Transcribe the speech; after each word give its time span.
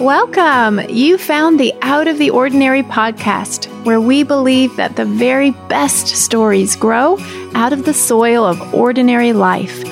Welcome! 0.00 0.78
You 0.90 1.16
found 1.16 1.58
the 1.58 1.72
Out 1.80 2.06
of 2.06 2.18
the 2.18 2.28
Ordinary 2.28 2.82
podcast, 2.82 3.64
where 3.86 3.98
we 3.98 4.24
believe 4.24 4.76
that 4.76 4.96
the 4.96 5.06
very 5.06 5.52
best 5.70 6.08
stories 6.08 6.76
grow 6.76 7.16
out 7.54 7.72
of 7.72 7.86
the 7.86 7.94
soil 7.94 8.44
of 8.44 8.74
ordinary 8.74 9.32
life. 9.32 9.82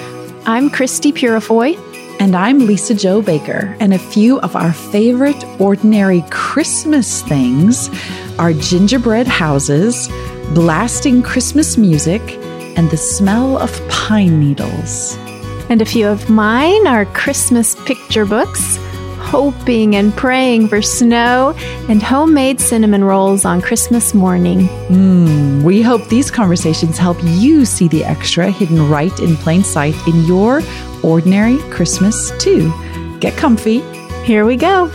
I'm 0.47 0.69
Christie 0.69 1.11
Purifoy. 1.11 1.79
And 2.21 2.37
I'm 2.37 2.67
Lisa 2.67 2.95
Jo 2.95 3.23
Baker. 3.23 3.75
And 3.81 3.95
a 3.95 3.99
few 3.99 4.39
of 4.41 4.55
our 4.55 4.75
favorite 4.75 5.43
ordinary 5.59 6.23
Christmas 6.31 7.23
things 7.23 7.89
are 8.39 8.53
gingerbread 8.53 9.27
houses, 9.27 10.09
blasting 10.53 11.23
Christmas 11.23 11.79
music, 11.79 12.21
and 12.77 12.91
the 12.91 12.99
smell 12.99 13.57
of 13.57 13.89
pine 13.89 14.39
needles. 14.39 15.17
And 15.71 15.81
a 15.81 15.87
few 15.87 16.07
of 16.07 16.29
mine 16.29 16.87
are 16.87 17.07
Christmas 17.07 17.75
picture 17.87 18.27
books 18.27 18.79
hoping 19.35 19.97
and 19.97 20.17
praying 20.17 20.69
for 20.69 20.81
snow 20.81 21.53
and 21.89 22.01
homemade 22.01 22.61
cinnamon 22.61 23.03
rolls 23.03 23.45
on 23.45 23.61
Christmas 23.61 24.15
morning. 24.15 24.69
Mm, 24.87 25.65
we 25.65 25.83
hope 25.83 26.07
these 26.07 26.31
conversations 26.31 26.99
help 26.99 27.17
you 27.25 27.65
see 27.65 27.89
the 27.89 28.05
extra 28.05 28.49
hidden 28.49 28.89
right 28.89 29.19
in 29.19 29.35
plain 29.39 29.65
sight 29.65 29.97
in 30.07 30.25
your 30.25 30.63
ordinary 31.03 31.59
Christmas, 31.73 32.31
too. 32.39 32.73
Get 33.19 33.37
comfy. 33.37 33.81
Here 34.23 34.47
we 34.47 34.55
go. 34.55 34.89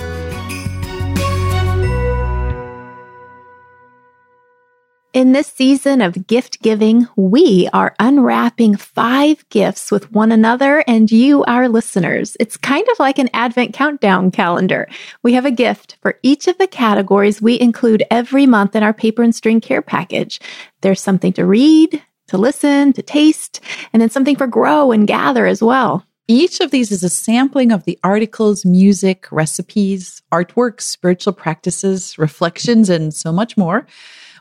In 5.20 5.34
this 5.34 5.48
season 5.48 6.00
of 6.00 6.28
gift 6.28 6.62
giving, 6.62 7.06
we 7.18 7.68
are 7.74 7.94
unwrapping 8.00 8.78
five 8.78 9.44
gifts 9.50 9.92
with 9.92 10.10
one 10.14 10.32
another 10.32 10.82
and 10.88 11.12
you, 11.12 11.44
our 11.44 11.68
listeners. 11.68 12.38
It's 12.40 12.56
kind 12.56 12.88
of 12.90 13.00
like 13.00 13.20
an 13.20 13.30
Advent 13.34 13.74
countdown 13.74 14.32
calendar. 14.32 14.88
We 15.22 15.34
have 15.34 15.44
a 15.44 15.52
gift 15.52 15.98
for 16.02 16.18
each 16.24 16.48
of 16.48 16.58
the 16.58 16.68
categories 16.68 17.42
we 17.42 17.60
include 17.60 18.06
every 18.10 18.46
month 18.46 18.78
in 18.78 18.84
our 18.84 18.94
paper 18.94 19.22
and 19.22 19.36
string 19.36 19.60
care 19.60 19.82
package. 19.82 20.40
There's 20.80 21.02
something 21.02 21.34
to 21.34 21.46
read, 21.46 22.02
to 22.28 22.38
listen, 22.38 22.94
to 22.94 23.02
taste, 23.02 23.60
and 23.92 24.02
then 24.02 24.10
something 24.10 24.38
for 24.38 24.48
grow 24.48 24.94
and 24.94 25.06
gather 25.06 25.46
as 25.48 25.62
well. 25.62 26.06
Each 26.30 26.62
of 26.62 26.72
these 26.72 26.94
is 26.94 27.04
a 27.04 27.10
sampling 27.10 27.74
of 27.74 27.84
the 27.84 28.00
articles, 28.06 28.64
music, 28.64 29.28
recipes, 29.32 30.22
artworks, 30.32 30.84
spiritual 30.84 31.34
practices, 31.34 32.18
reflections, 32.18 32.90
and 32.90 33.14
so 33.14 33.34
much 33.34 33.58
more 33.58 33.86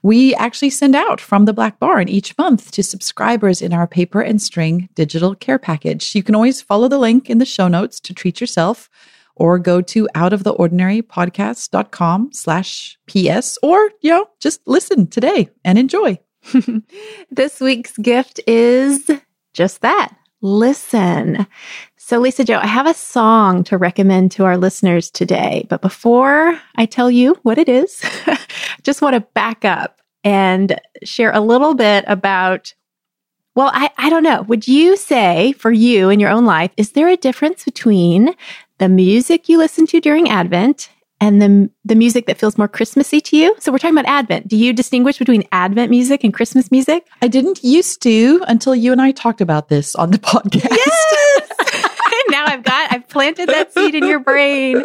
we 0.02 0.34
actually 0.34 0.70
send 0.70 0.94
out 0.94 1.20
from 1.20 1.44
the 1.44 1.52
Black 1.52 1.78
Barn 1.78 2.08
each 2.08 2.36
month 2.38 2.70
to 2.72 2.82
subscribers 2.82 3.62
in 3.62 3.72
our 3.72 3.86
paper 3.86 4.20
and 4.20 4.40
string 4.40 4.88
digital 4.94 5.34
care 5.34 5.58
package. 5.58 6.14
You 6.14 6.22
can 6.22 6.34
always 6.34 6.62
follow 6.62 6.88
the 6.88 6.98
link 6.98 7.30
in 7.30 7.38
the 7.38 7.44
show 7.44 7.68
notes 7.68 8.00
to 8.00 8.14
treat 8.14 8.40
yourself 8.40 8.88
or 9.36 9.58
go 9.58 9.80
to 9.80 10.08
outoftheordinarypodcast.com 10.14 12.30
slash 12.32 12.98
PS 13.06 13.58
or, 13.62 13.90
you 14.00 14.10
know, 14.10 14.28
just 14.40 14.60
listen 14.66 15.06
today 15.06 15.48
and 15.64 15.78
enjoy. 15.78 16.18
this 17.30 17.60
week's 17.60 17.96
gift 17.98 18.40
is 18.46 19.10
just 19.54 19.80
that. 19.82 20.14
Listen. 20.40 21.46
So, 22.08 22.18
Lisa 22.18 22.42
Jo, 22.42 22.56
I 22.56 22.66
have 22.66 22.86
a 22.86 22.94
song 22.94 23.64
to 23.64 23.76
recommend 23.76 24.32
to 24.32 24.46
our 24.46 24.56
listeners 24.56 25.10
today. 25.10 25.66
But 25.68 25.82
before 25.82 26.58
I 26.74 26.86
tell 26.86 27.10
you 27.10 27.36
what 27.42 27.58
it 27.58 27.68
is, 27.68 28.00
I 28.24 28.38
just 28.82 29.02
want 29.02 29.12
to 29.12 29.20
back 29.20 29.66
up 29.66 30.00
and 30.24 30.80
share 31.04 31.30
a 31.32 31.42
little 31.42 31.74
bit 31.74 32.06
about. 32.06 32.72
Well, 33.54 33.70
I, 33.74 33.90
I 33.98 34.08
don't 34.08 34.22
know. 34.22 34.40
Would 34.40 34.66
you 34.66 34.96
say 34.96 35.52
for 35.52 35.70
you 35.70 36.08
in 36.08 36.18
your 36.18 36.30
own 36.30 36.46
life, 36.46 36.70
is 36.78 36.92
there 36.92 37.08
a 37.08 37.16
difference 37.18 37.64
between 37.64 38.34
the 38.78 38.88
music 38.88 39.50
you 39.50 39.58
listen 39.58 39.86
to 39.88 40.00
during 40.00 40.30
Advent 40.30 40.88
and 41.20 41.42
the 41.42 41.70
the 41.84 41.94
music 41.94 42.26
that 42.26 42.38
feels 42.38 42.56
more 42.56 42.68
Christmassy 42.68 43.20
to 43.20 43.36
you. 43.36 43.54
So 43.58 43.72
we're 43.72 43.78
talking 43.78 43.98
about 43.98 44.10
Advent. 44.10 44.48
Do 44.48 44.56
you 44.56 44.72
distinguish 44.72 45.18
between 45.18 45.44
Advent 45.52 45.90
music 45.90 46.24
and 46.24 46.32
Christmas 46.32 46.70
music? 46.70 47.06
I 47.20 47.28
didn't 47.28 47.62
used 47.62 48.02
to 48.02 48.42
until 48.48 48.74
you 48.74 48.92
and 48.92 49.02
I 49.02 49.10
talked 49.10 49.40
about 49.40 49.68
this 49.68 49.94
on 49.94 50.10
the 50.10 50.18
podcast. 50.18 50.70
Yes. 50.70 51.07
I've 52.48 52.62
got 52.62 52.92
I've 52.92 53.08
planted 53.08 53.48
that 53.48 53.72
seed 53.72 53.94
in 53.94 54.06
your 54.06 54.20
brain. 54.20 54.84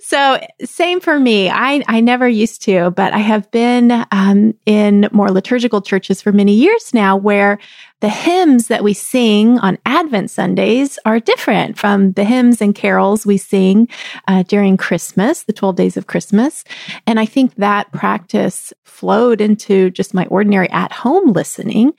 So 0.00 0.40
same 0.64 1.00
for 1.00 1.18
me. 1.18 1.50
I 1.50 1.82
I 1.88 2.00
never 2.00 2.28
used 2.28 2.62
to, 2.62 2.90
but 2.92 3.12
I 3.12 3.18
have 3.18 3.50
been 3.50 4.04
um, 4.12 4.54
in 4.64 5.08
more 5.10 5.30
liturgical 5.32 5.80
churches 5.82 6.22
for 6.22 6.30
many 6.30 6.52
years 6.54 6.94
now, 6.94 7.16
where 7.16 7.58
the 8.00 8.08
hymns 8.08 8.68
that 8.68 8.84
we 8.84 8.92
sing 8.92 9.58
on 9.58 9.78
Advent 9.86 10.30
Sundays 10.30 10.98
are 11.04 11.18
different 11.18 11.78
from 11.78 12.12
the 12.12 12.24
hymns 12.24 12.60
and 12.60 12.74
carols 12.74 13.24
we 13.24 13.36
sing 13.36 13.88
uh, 14.28 14.42
during 14.44 14.76
Christmas, 14.76 15.44
the 15.44 15.52
12 15.52 15.76
days 15.76 15.96
of 15.96 16.06
Christmas. 16.06 16.62
And 17.06 17.18
I 17.18 17.24
think 17.24 17.54
that 17.56 17.90
practice 17.92 18.72
flowed 18.84 19.40
into 19.40 19.90
just 19.90 20.14
my 20.14 20.26
ordinary 20.26 20.70
at 20.70 20.92
home 20.92 21.32
listening. 21.32 21.94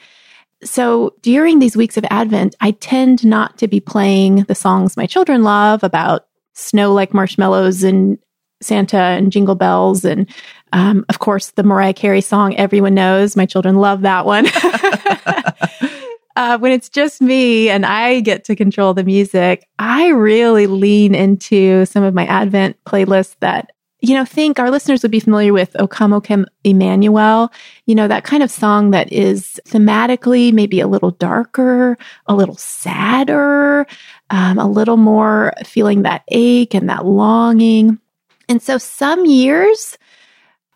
So 0.63 1.13
during 1.22 1.59
these 1.59 1.78
weeks 1.78 1.97
of 1.97 2.06
Advent, 2.09 2.56
I 2.62 2.72
tend 2.72 3.25
not 3.25 3.57
to 3.59 3.68
be 3.68 3.79
playing 3.79 4.44
the 4.44 4.56
songs 4.56 4.97
my 4.97 5.06
children 5.06 5.44
love 5.44 5.84
about 5.84 6.28
snow 6.53 6.94
like 6.94 7.13
marshmallows 7.13 7.84
and 7.84 8.18
Santa 8.62 8.97
and 8.97 9.31
Jingle 9.31 9.56
Bells. 9.56 10.03
And 10.03 10.28
um, 10.73 11.06
of 11.09 11.19
course, 11.19 11.51
the 11.51 11.63
Mariah 11.63 11.94
Carey 11.94 12.22
song 12.22 12.56
everyone 12.56 12.95
knows. 12.95 13.35
My 13.35 13.45
children 13.45 13.75
love 13.75 14.01
that 14.01 14.25
one. 14.25 14.47
uh, 16.35 16.57
when 16.57 16.72
it's 16.72 16.89
just 16.89 17.22
me 17.22 17.69
and 17.69 17.85
I 17.85 18.22
get 18.22 18.44
to 18.45 18.56
control 18.56 18.95
the 18.95 19.03
music, 19.03 19.68
I 19.78 20.07
really 20.07 20.66
lean 20.66 21.13
into 21.13 21.85
some 21.85 22.03
of 22.03 22.16
my 22.16 22.25
Advent 22.25 22.78
playlists 22.85 23.35
that 23.41 23.72
you 23.99 24.13
know, 24.13 24.25
think 24.25 24.59
our 24.59 24.69
listeners 24.69 25.01
would 25.01 25.11
be 25.11 25.19
familiar 25.19 25.53
with 25.53 25.75
O 25.79 25.87
Come, 25.87 26.13
O 26.13 26.21
Come 26.21 26.45
Emmanuel, 26.63 27.51
you 27.85 27.95
know, 27.95 28.07
that 28.07 28.23
kind 28.23 28.43
of 28.43 28.51
song 28.51 28.91
that 28.91 29.11
is 29.11 29.59
thematically 29.67 30.53
maybe 30.53 30.79
a 30.79 30.87
little 30.87 31.11
darker, 31.11 31.97
a 32.27 32.35
little 32.35 32.57
sadder, 32.57 33.87
um, 34.29 34.59
a 34.59 34.67
little 34.67 34.97
more 34.97 35.53
feeling 35.65 36.03
that 36.03 36.23
ache 36.27 36.75
and 36.75 36.89
that 36.89 37.05
longing. 37.05 37.99
And 38.47 38.61
so 38.61 38.77
some 38.77 39.25
years 39.25 39.97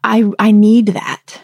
I, 0.04 0.30
I 0.40 0.52
need 0.52 0.88
that. 0.88 1.42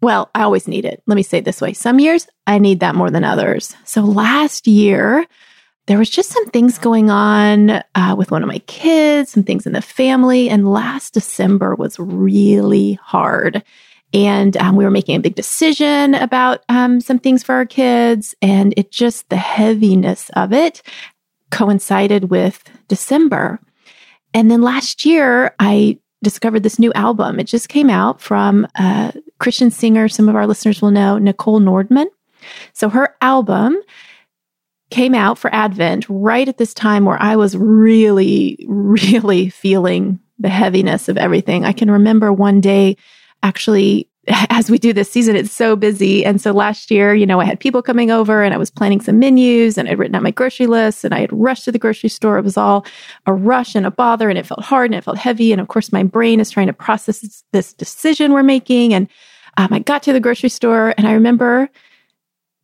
Well, 0.00 0.30
I 0.34 0.42
always 0.42 0.66
need 0.66 0.86
it. 0.86 1.02
Let 1.06 1.16
me 1.16 1.22
say 1.22 1.38
it 1.38 1.44
this 1.44 1.60
way. 1.60 1.74
Some 1.74 2.00
years 2.00 2.26
I 2.46 2.58
need 2.58 2.80
that 2.80 2.94
more 2.94 3.10
than 3.10 3.24
others. 3.24 3.76
So 3.84 4.00
last 4.00 4.66
year, 4.66 5.26
there 5.90 5.98
was 5.98 6.08
just 6.08 6.30
some 6.30 6.46
things 6.50 6.78
going 6.78 7.10
on 7.10 7.82
uh, 7.96 8.14
with 8.16 8.30
one 8.30 8.44
of 8.44 8.46
my 8.46 8.60
kids, 8.60 9.32
some 9.32 9.42
things 9.42 9.66
in 9.66 9.72
the 9.72 9.82
family. 9.82 10.48
And 10.48 10.70
last 10.70 11.14
December 11.14 11.74
was 11.74 11.98
really 11.98 12.92
hard. 13.02 13.64
And 14.14 14.56
um, 14.58 14.76
we 14.76 14.84
were 14.84 14.92
making 14.92 15.16
a 15.16 15.20
big 15.20 15.34
decision 15.34 16.14
about 16.14 16.62
um, 16.68 17.00
some 17.00 17.18
things 17.18 17.42
for 17.42 17.56
our 17.56 17.66
kids. 17.66 18.36
And 18.40 18.72
it 18.76 18.92
just, 18.92 19.28
the 19.30 19.36
heaviness 19.36 20.30
of 20.36 20.52
it 20.52 20.80
coincided 21.50 22.30
with 22.30 22.62
December. 22.86 23.58
And 24.32 24.48
then 24.48 24.62
last 24.62 25.04
year, 25.04 25.56
I 25.58 25.98
discovered 26.22 26.62
this 26.62 26.78
new 26.78 26.92
album. 26.92 27.40
It 27.40 27.48
just 27.48 27.68
came 27.68 27.90
out 27.90 28.20
from 28.20 28.64
a 28.76 29.12
Christian 29.40 29.72
singer, 29.72 30.08
some 30.08 30.28
of 30.28 30.36
our 30.36 30.46
listeners 30.46 30.80
will 30.80 30.92
know, 30.92 31.18
Nicole 31.18 31.58
Nordeman. 31.58 32.06
So 32.74 32.88
her 32.90 33.16
album 33.20 33.76
came 34.90 35.14
out 35.14 35.38
for 35.38 35.52
Advent 35.54 36.06
right 36.08 36.48
at 36.48 36.58
this 36.58 36.74
time 36.74 37.04
where 37.04 37.20
I 37.20 37.36
was 37.36 37.56
really, 37.56 38.64
really 38.68 39.48
feeling 39.48 40.20
the 40.38 40.48
heaviness 40.48 41.08
of 41.08 41.16
everything. 41.16 41.64
I 41.64 41.72
can 41.72 41.90
remember 41.90 42.32
one 42.32 42.60
day 42.60 42.96
actually 43.42 44.10
as 44.50 44.70
we 44.70 44.78
do 44.78 44.92
this 44.92 45.10
season, 45.10 45.36
it's 45.36 45.52
so 45.52 45.76
busy. 45.76 46.24
And 46.24 46.40
so 46.40 46.52
last 46.52 46.90
year, 46.90 47.14
you 47.14 47.26
know, 47.26 47.40
I 47.40 47.44
had 47.44 47.60
people 47.60 47.82
coming 47.82 48.10
over 48.10 48.42
and 48.42 48.52
I 48.52 48.58
was 48.58 48.70
planning 48.70 49.00
some 49.00 49.18
menus 49.18 49.78
and 49.78 49.88
I'd 49.88 49.98
written 49.98 50.14
out 50.14 50.22
my 50.22 50.30
grocery 50.30 50.66
list 50.66 51.04
and 51.04 51.14
I 51.14 51.20
had 51.20 51.32
rushed 51.32 51.64
to 51.64 51.72
the 51.72 51.78
grocery 51.78 52.08
store. 52.08 52.38
It 52.38 52.44
was 52.44 52.56
all 52.56 52.86
a 53.26 53.32
rush 53.32 53.74
and 53.74 53.86
a 53.86 53.90
bother 53.90 54.28
and 54.28 54.38
it 54.38 54.46
felt 54.46 54.62
hard 54.62 54.90
and 54.90 54.94
it 54.94 55.04
felt 55.04 55.18
heavy. 55.18 55.52
And 55.52 55.60
of 55.60 55.68
course, 55.68 55.92
my 55.92 56.02
brain 56.02 56.40
is 56.40 56.50
trying 56.50 56.66
to 56.66 56.72
process 56.72 57.42
this 57.52 57.72
decision 57.72 58.32
we're 58.32 58.42
making. 58.42 58.94
And 58.94 59.08
um, 59.56 59.68
I 59.72 59.78
got 59.80 60.02
to 60.04 60.12
the 60.12 60.20
grocery 60.20 60.48
store 60.48 60.94
and 60.96 61.06
I 61.06 61.12
remember 61.12 61.68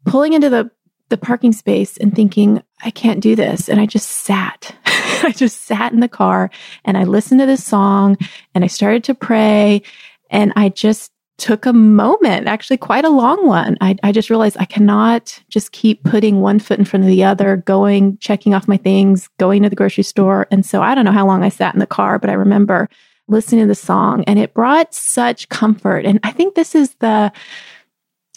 pulling 0.04 0.34
into 0.34 0.50
the, 0.50 0.70
the 1.08 1.16
parking 1.16 1.52
space 1.52 1.96
and 1.96 2.14
thinking, 2.14 2.62
I 2.82 2.90
can't 2.90 3.20
do 3.20 3.36
this. 3.36 3.68
And 3.68 3.80
I 3.80 3.86
just 3.86 4.08
sat. 4.08 4.74
I 4.84 5.32
just 5.34 5.62
sat 5.62 5.92
in 5.92 6.00
the 6.00 6.08
car 6.08 6.50
and 6.84 6.98
I 6.98 7.04
listened 7.04 7.40
to 7.40 7.46
this 7.46 7.64
song 7.64 8.16
and 8.54 8.64
I 8.64 8.66
started 8.66 9.04
to 9.04 9.14
pray 9.14 9.82
and 10.30 10.52
I 10.56 10.68
just 10.68 11.12
took 11.38 11.66
a 11.66 11.72
moment, 11.72 12.46
actually 12.46 12.78
quite 12.78 13.04
a 13.04 13.10
long 13.10 13.46
one. 13.46 13.76
I, 13.80 13.96
I 14.02 14.10
just 14.10 14.30
realized 14.30 14.56
I 14.58 14.64
cannot 14.64 15.42
just 15.48 15.72
keep 15.72 16.02
putting 16.02 16.40
one 16.40 16.58
foot 16.58 16.78
in 16.78 16.84
front 16.84 17.04
of 17.04 17.08
the 17.08 17.24
other, 17.24 17.58
going, 17.58 18.16
checking 18.18 18.54
off 18.54 18.68
my 18.68 18.78
things, 18.78 19.28
going 19.38 19.62
to 19.62 19.68
the 19.68 19.76
grocery 19.76 20.04
store. 20.04 20.46
And 20.50 20.64
so 20.64 20.82
I 20.82 20.94
don't 20.94 21.04
know 21.04 21.12
how 21.12 21.26
long 21.26 21.44
I 21.44 21.50
sat 21.50 21.74
in 21.74 21.80
the 21.80 21.86
car, 21.86 22.18
but 22.18 22.30
I 22.30 22.34
remember 22.34 22.88
listening 23.28 23.62
to 23.62 23.68
the 23.68 23.74
song 23.74 24.24
and 24.24 24.38
it 24.38 24.54
brought 24.54 24.94
such 24.94 25.48
comfort. 25.48 26.06
And 26.06 26.20
I 26.22 26.32
think 26.32 26.54
this 26.54 26.74
is 26.74 26.94
the, 27.00 27.30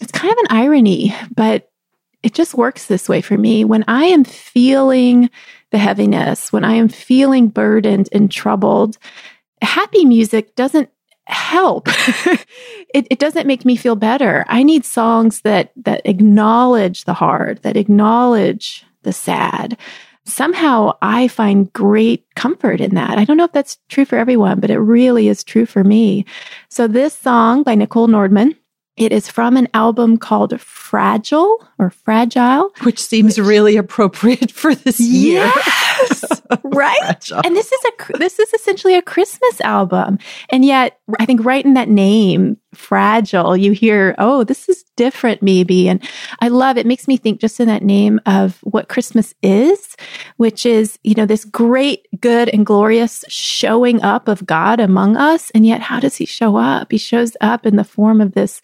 it's 0.02 0.12
kind 0.12 0.32
of 0.32 0.38
an 0.40 0.58
irony, 0.58 1.16
but 1.34 1.69
it 2.24 2.34
just 2.34 2.54
works 2.54 2.86
this 2.86 3.08
way 3.08 3.22
for 3.22 3.38
me. 3.38 3.64
When 3.64 3.84
I 3.88 4.06
am 4.06 4.24
feeling 4.24 5.30
the 5.72 5.78
heaviness, 5.78 6.52
when 6.52 6.64
I 6.64 6.74
am 6.74 6.90
feeling 6.90 7.48
burdened 7.48 8.10
and 8.12 8.32
troubled, 8.32 8.98
happy 9.62 10.06
music 10.06 10.56
doesn't 10.56 10.90
help. 11.28 11.88
it, 12.94 13.08
it 13.10 13.20
doesn't 13.20 13.48
make 13.48 13.66
me 13.66 13.76
feel 13.76 13.96
better. 13.96 14.46
I 14.48 14.64
need 14.64 14.84
songs 14.84 15.42
that 15.42 15.72
that 15.78 16.02
acknowledge 16.06 17.06
the 17.06 17.14
hard, 17.14 17.62
that 17.62 17.78
acknowledge 17.78 18.86
the 19.04 19.14
sad. 19.14 19.78
Somehow 20.26 20.92
I 21.02 21.28
find 21.28 21.72
great 21.74 22.26
comfort 22.36 22.82
in 22.82 22.96
that. 22.96 23.18
I 23.18 23.26
don't 23.26 23.38
know 23.38 23.46
if 23.46 23.52
that's 23.52 23.80
true 23.88 24.06
for 24.06 24.18
everyone, 24.18 24.60
but 24.60 24.70
it 24.70 24.78
really 24.78 25.28
is 25.28 25.44
true 25.44 25.66
for 25.66 25.84
me. 25.84 26.26
So 26.70 26.88
this 26.88 27.18
song 27.18 27.64
by 27.64 27.76
Nicole 27.76 28.08
Nordeman, 28.08 28.56
it 29.00 29.14
is 29.14 29.30
from 29.30 29.56
an 29.56 29.70
album 29.74 30.18
called 30.18 30.60
Fragile 30.60 31.66
or 31.78 31.90
Fragile, 31.90 32.72
which 32.84 33.00
seems 33.00 33.38
which, 33.38 33.48
really 33.48 33.78
appropriate 33.78 34.52
for 34.62 34.76
this 34.76 35.00
year. 35.00 35.52
Yes, 36.10 36.42
right. 36.64 36.98
Fragile. 37.02 37.42
And 37.44 37.56
this 37.56 37.72
is 37.72 37.82
a 37.86 38.18
this 38.18 38.40
is 38.40 38.54
essentially 38.54 38.96
a 38.96 39.02
Christmas 39.02 39.62
album, 39.62 40.18
and 40.50 40.64
yet 40.64 41.00
I 41.20 41.26
think 41.26 41.44
right 41.44 41.64
in 41.64 41.74
that 41.74 41.90
name, 41.90 42.58
Fragile, 42.74 43.58
you 43.58 43.72
hear, 43.72 44.16
oh, 44.18 44.44
this 44.44 44.70
is 44.70 44.84
different, 44.96 45.42
maybe, 45.42 45.90
and 45.90 46.02
I 46.40 46.48
love 46.48 46.78
it. 46.78 46.86
Makes 46.86 47.08
me 47.08 47.18
think 47.18 47.40
just 47.40 47.60
in 47.60 47.68
that 47.68 47.84
name 47.84 48.20
of 48.26 48.60
what 48.64 48.90
Christmas 48.90 49.34
is, 49.42 49.96
which 50.38 50.66
is 50.66 50.98
you 51.04 51.16
know 51.16 51.26
this 51.26 51.46
great, 51.46 52.08
good, 52.20 52.50
and 52.50 52.66
glorious 52.66 53.24
showing 53.28 54.02
up 54.02 54.28
of 54.28 54.46
God 54.46 54.80
among 54.80 55.18
us, 55.18 55.52
and 55.52 55.66
yet 55.66 55.82
how 55.82 56.00
does 56.00 56.16
He 56.16 56.26
show 56.26 56.56
up? 56.56 56.92
He 56.92 56.98
shows 56.98 57.36
up 57.42 57.66
in 57.66 57.76
the 57.76 57.84
form 57.84 58.22
of 58.22 58.34
this 58.34 58.62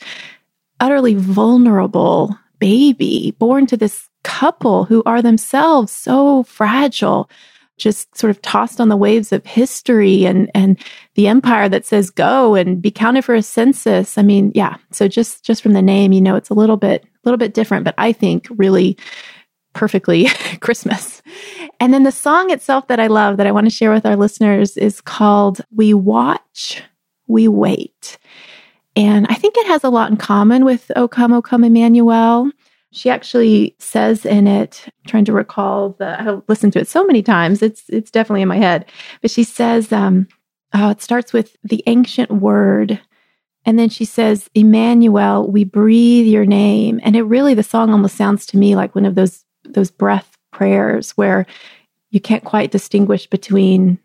utterly 0.80 1.16
vulnerable 1.16 2.38
baby 2.60 3.36
born 3.38 3.66
to 3.68 3.78
this 3.78 4.10
couple 4.25 4.86
who 4.86 5.04
are 5.06 5.22
themselves 5.22 5.92
so 5.92 6.44
fragile 6.44 7.30
just 7.77 8.18
sort 8.18 8.31
of 8.31 8.42
tossed 8.42 8.80
on 8.80 8.88
the 8.89 8.98
waves 8.98 9.31
of 9.31 9.45
history 9.45 10.25
and 10.25 10.50
and 10.56 10.80
the 11.16 11.27
empire 11.27 11.68
that 11.69 11.86
says 11.86 12.10
go 12.10 12.56
and 12.56 12.81
be 12.81 12.89
counted 12.89 13.24
for 13.24 13.36
a 13.36 13.42
census. 13.42 14.18
I 14.18 14.24
mean 14.24 14.51
yeah 14.56 14.77
so 14.92 15.07
just 15.07 15.44
just 15.44 15.62
from 15.62 15.74
the 15.74 15.81
name 15.81 16.12
you 16.12 16.22
know 16.22 16.36
it's 16.36 16.50
a 16.50 16.54
little 16.54 16.77
bit 16.77 17.04
a 17.04 17.07
little 17.25 17.38
bit 17.38 17.54
different 17.54 17.86
but 17.86 17.95
i 17.98 18.12
think 18.12 18.48
really 18.51 18.98
perfectly 19.74 20.27
christmas. 20.60 21.22
And 21.80 21.94
then 21.94 22.04
the 22.04 22.12
song 22.12 22.50
itself 22.50 22.88
that 22.88 23.00
i 23.00 23.07
love 23.07 23.38
that 23.38 23.48
i 23.48 23.51
want 23.51 23.68
to 23.68 23.75
share 23.75 23.92
with 23.92 24.06
our 24.06 24.16
listeners 24.16 24.77
is 24.77 25.01
called 25.01 25.62
we 25.72 25.94
watch 25.94 26.81
we 27.27 27.48
wait. 27.48 28.18
And 28.95 29.27
I 29.30 29.36
think 29.36 29.56
it 29.57 29.68
has 29.68 29.83
a 29.83 29.89
lot 29.89 30.10
in 30.10 30.18
common 30.18 30.63
with 30.63 30.92
O 30.95 31.07
Come, 31.07 31.33
O 31.33 31.42
Come 31.42 31.63
Emmanuel. 31.63 32.50
She 32.96 33.10
actually 33.10 33.76
says 33.78 34.26
in 34.26 34.48
it, 34.48 34.88
trying 35.06 35.26
to 35.26 35.34
recall 35.34 35.90
the, 36.00 36.18
I've 36.18 36.42
listened 36.48 36.72
to 36.74 36.80
it 36.80 36.88
so 36.88 37.06
many 37.06 37.22
times. 37.22 37.62
It's, 37.62 37.84
it's 37.90 38.10
definitely 38.10 38.42
in 38.42 38.48
my 38.48 38.58
head. 38.58 38.86
But 39.22 39.32
she 39.32 39.44
says, 39.44 39.92
um, 39.92 40.30
oh, 40.74 40.92
it 40.92 41.02
starts 41.02 41.34
with 41.34 41.58
the 41.62 41.84
ancient 41.88 42.32
word. 42.32 43.02
And 43.66 43.78
then 43.78 43.90
she 43.90 44.06
says, 44.06 44.50
Emmanuel, 44.56 45.46
we 45.52 45.66
breathe 45.66 46.26
your 46.26 46.46
name. 46.46 47.02
And 47.04 47.18
it 47.18 47.24
really, 47.24 47.54
the 47.54 47.64
song 47.64 47.92
almost 47.92 48.16
sounds 48.16 48.46
to 48.48 48.58
me 48.58 48.78
like 48.78 48.96
one 48.96 49.06
of 49.06 49.16
those, 49.16 49.44
those 49.66 49.92
breath 49.92 50.38
prayers 50.54 51.12
where 51.12 51.46
you 52.12 52.22
can't 52.22 52.46
quite 52.46 52.72
distinguish 52.72 53.28
between 53.28 54.00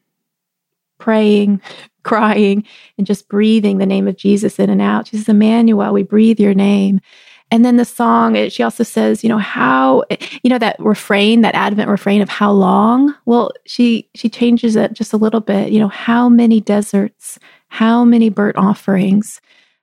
praying, 0.99 1.63
crying, 2.03 2.67
and 2.99 3.07
just 3.07 3.29
breathing 3.29 3.79
the 3.79 3.87
name 3.87 4.09
of 4.09 4.17
Jesus 4.17 4.59
in 4.59 4.69
and 4.69 4.83
out. 4.83 5.07
She 5.07 5.17
says, 5.17 5.29
Emmanuel, 5.29 5.93
we 5.93 6.03
breathe 6.03 6.41
your 6.41 6.55
name. 6.55 7.01
And 7.51 7.65
then 7.65 7.77
the 7.77 7.85
song, 7.85 8.37
it, 8.37 8.53
she 8.53 8.63
also 8.63 8.85
says, 8.85 9.25
you 9.25 9.29
know, 9.29 9.39
how, 9.39 10.05
you 10.43 10.51
know, 10.51 10.59
that 10.59 10.77
refrain, 10.79 11.41
that 11.41 11.55
Advent 11.55 11.91
refrain 11.91 12.23
of 12.23 12.29
how 12.29 12.53
long? 12.53 13.15
Well, 13.27 13.51
she, 13.67 14.09
she 14.15 14.29
changes 14.29 14.77
it 14.77 14.93
just 14.93 15.13
a 15.13 15.17
little 15.17 15.41
bit, 15.41 15.73
you 15.73 15.81
know, 15.81 15.89
how 15.89 16.29
many 16.29 16.61
deserts, 16.61 17.39
how 17.69 18.05
many 18.05 18.29
burnt 18.29 18.57
offerings. 18.57 19.41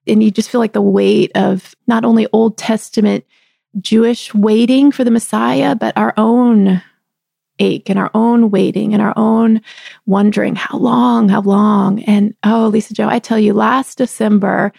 And 0.07 0.23
you 0.23 0.31
just 0.31 0.49
feel 0.49 0.59
like 0.59 0.73
the 0.73 0.81
weight 0.81 1.31
of 1.35 1.75
not 1.87 2.05
only 2.05 2.27
Old 2.31 2.57
Testament 2.57 3.25
Jewish 3.79 4.33
waiting 4.33 4.91
for 4.91 5.03
the 5.03 5.11
Messiah, 5.11 5.75
but 5.75 5.95
our 5.97 6.13
own 6.15 6.81
ache 7.59 7.89
and 7.89 7.99
our 7.99 8.11
own 8.13 8.49
waiting 8.49 8.93
and 8.93 9.01
our 9.01 9.13
own 9.17 9.61
wondering 10.05 10.55
how 10.55 10.77
long, 10.77 11.27
how 11.29 11.41
long. 11.41 12.03
And 12.03 12.35
oh, 12.43 12.67
Lisa 12.67 12.93
Jo, 12.93 13.09
I 13.09 13.19
tell 13.19 13.39
you, 13.39 13.53
last 13.53 13.97
December, 13.97 14.71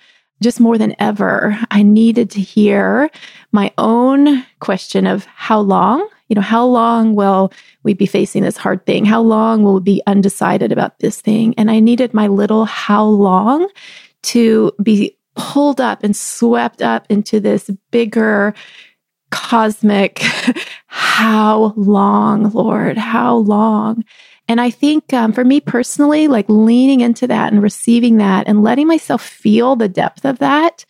just 0.43 0.61
more 0.61 0.79
than 0.79 0.95
ever, 0.99 1.59
I 1.71 1.83
needed 1.83 2.31
to 2.31 2.41
hear 2.41 3.11
my 3.53 3.73
own 3.79 4.45
question 4.61 5.07
of 5.07 5.25
how 5.27 5.61
long, 5.61 6.09
you 6.29 6.35
know, 6.35 6.43
how 6.43 6.65
long 6.65 7.15
will 7.15 7.53
we 7.83 7.95
be 7.95 8.07
facing 8.07 8.43
this 8.43 8.57
hard 8.57 8.85
thing? 8.87 9.05
How 9.05 9.21
long 9.21 9.63
will 9.63 9.75
we 9.75 9.81
be 9.81 10.03
undecided 10.07 10.73
about 10.73 10.99
this 10.99 11.21
thing? 11.21 11.55
And 11.57 11.71
I 11.71 11.81
needed 11.81 12.15
my 12.15 12.27
little 12.27 12.67
how 12.67 13.05
long 13.05 13.69
to 14.25 14.73
be 14.83 15.17
pulled 15.37 15.81
up 15.81 16.05
and 16.05 16.17
swept 16.17 16.83
up 16.83 17.07
into 17.09 17.41
this 17.41 17.71
bigger 17.91 18.55
cosmic, 19.31 20.19
how 20.87 21.73
long, 21.77 22.51
Lord, 22.51 22.97
how 22.97 23.37
long? 23.37 24.05
And 24.49 24.61
I 24.61 24.71
think 24.71 25.13
um, 25.13 25.33
for 25.33 25.45
me 25.45 25.61
personally, 25.61 26.27
like 26.27 26.49
leaning 26.49 27.01
into 27.01 27.27
that 27.27 27.53
and 27.53 27.63
receiving 27.63 28.17
that 28.17 28.49
and 28.49 28.63
letting 28.63 28.87
myself 28.87 29.23
feel 29.23 29.77
the 29.77 29.89
depth 29.89 30.25
of 30.25 30.39
that 30.39 30.85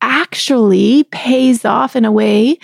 actually 0.00 1.04
pays 1.04 1.64
off 1.64 1.96
in 1.96 2.04
a 2.04 2.12
way 2.12 2.58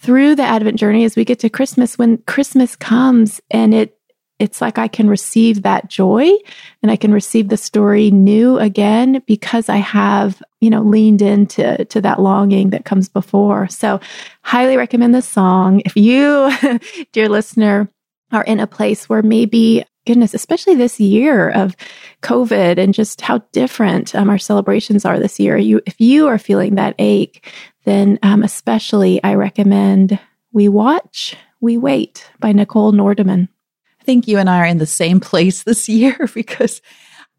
through 0.00 0.34
the 0.34 0.42
Advent 0.42 0.78
journey 0.78 1.04
as 1.04 1.16
we 1.16 1.24
get 1.24 1.38
to 1.38 1.48
Christmas 1.48 1.96
when 1.96 2.18
Christmas 2.18 2.76
comes 2.76 3.40
and 3.50 3.72
it 3.72 3.98
it's 4.40 4.60
like 4.60 4.78
I 4.78 4.88
can 4.88 5.08
receive 5.08 5.62
that 5.62 5.88
joy 5.88 6.28
and 6.82 6.90
I 6.90 6.96
can 6.96 7.12
receive 7.12 7.48
the 7.48 7.56
story 7.56 8.10
new 8.10 8.58
again 8.58 9.22
because 9.26 9.68
I 9.68 9.76
have, 9.76 10.42
you 10.60 10.70
know, 10.70 10.82
leaned 10.82 11.22
into 11.22 11.84
to 11.84 12.00
that 12.00 12.20
longing 12.20 12.70
that 12.70 12.84
comes 12.84 13.08
before. 13.08 13.68
So, 13.68 14.00
highly 14.42 14.76
recommend 14.76 15.14
this 15.14 15.28
song. 15.28 15.82
If 15.84 15.96
you, 15.96 16.52
dear 17.12 17.28
listener, 17.28 17.88
are 18.34 18.44
in 18.44 18.60
a 18.60 18.66
place 18.66 19.08
where 19.08 19.22
maybe 19.22 19.84
goodness, 20.06 20.34
especially 20.34 20.74
this 20.74 21.00
year 21.00 21.50
of 21.50 21.76
COVID 22.22 22.78
and 22.78 22.92
just 22.92 23.20
how 23.20 23.38
different 23.52 24.14
um, 24.14 24.28
our 24.28 24.38
celebrations 24.38 25.04
are 25.04 25.18
this 25.18 25.40
year. 25.40 25.56
You, 25.56 25.80
if 25.86 26.00
you 26.00 26.26
are 26.26 26.38
feeling 26.38 26.74
that 26.74 26.94
ache, 26.98 27.46
then 27.84 28.18
um, 28.22 28.42
especially 28.42 29.22
I 29.22 29.34
recommend 29.34 30.18
We 30.52 30.68
Watch, 30.68 31.36
We 31.60 31.78
Wait 31.78 32.30
by 32.38 32.52
Nicole 32.52 32.92
Nordeman. 32.92 33.48
I 34.00 34.04
think 34.04 34.28
you 34.28 34.38
and 34.38 34.50
I 34.50 34.58
are 34.58 34.66
in 34.66 34.78
the 34.78 34.86
same 34.86 35.20
place 35.20 35.62
this 35.62 35.88
year 35.88 36.28
because 36.34 36.82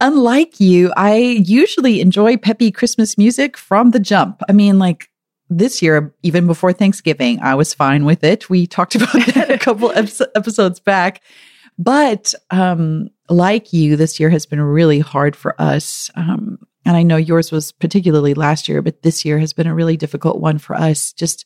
unlike 0.02 0.60
you, 0.60 0.92
I 0.98 1.18
usually 1.18 2.02
enjoy 2.02 2.38
peppy 2.38 2.72
Christmas 2.72 3.18
music 3.18 3.58
from 3.58 3.92
the 3.92 4.00
jump. 4.00 4.42
I 4.50 4.54
mean, 4.54 4.80
like 4.80 5.10
this 5.50 5.82
year, 5.82 6.14
even 6.24 6.48
before 6.48 6.74
Thanksgiving, 6.74 7.40
I 7.42 7.56
was 7.56 7.74
fine 7.74 8.06
with 8.06 8.24
it. 8.24 8.50
We 8.50 8.68
talked 8.68 8.96
about 8.96 9.14
that 9.34 9.52
a 9.52 9.58
couple 9.58 9.92
episodes 10.36 10.80
back. 10.80 11.22
But 11.78 12.34
um, 12.52 13.10
like 13.30 13.74
you, 13.74 13.96
this 13.96 14.20
year 14.20 14.30
has 14.30 14.46
been 14.46 14.62
really 14.62 15.00
hard 15.00 15.36
for 15.36 15.60
us. 15.62 16.10
Um, 16.16 16.60
and 16.86 16.96
I 16.96 17.02
know 17.02 17.18
yours 17.18 17.52
was 17.52 17.72
particularly 17.72 18.36
last 18.36 18.70
year, 18.70 18.82
but 18.82 19.02
this 19.02 19.26
year 19.26 19.40
has 19.40 19.54
been 19.54 19.66
a 19.66 19.74
really 19.74 19.98
difficult 19.98 20.40
one 20.40 20.60
for 20.60 20.76
us. 20.76 21.12
Just 21.12 21.44